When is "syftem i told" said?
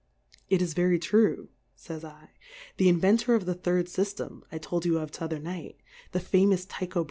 3.85-4.83